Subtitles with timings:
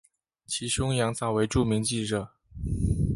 [0.47, 2.29] 其兄羊枣为著名记者。